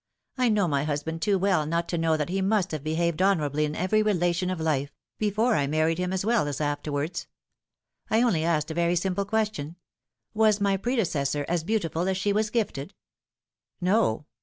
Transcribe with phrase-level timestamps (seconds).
[0.35, 3.65] I know my husband too well not to know that he must have behaved honourably
[3.65, 7.27] in every relation of life before I married him as well as afterwards.
[8.09, 9.75] I only asked a very simple question:
[10.35, 12.95] vras my predecessor as beautiful as she was gifted?"
[13.83, 14.25] "Iso.